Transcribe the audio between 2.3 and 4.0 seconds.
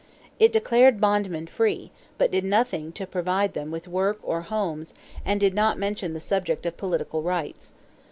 did nothing to provide them with